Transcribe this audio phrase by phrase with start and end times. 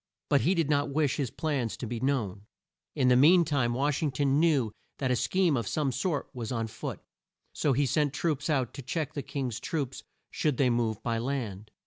[0.29, 2.47] But he did not wish his plans to be known.
[2.95, 6.51] In the mean time, Wash ing ton knew that a scheme of some sort was
[6.51, 7.01] on foot
[7.53, 10.01] so he sent troops out to check the King's troops
[10.31, 11.69] should they move by land.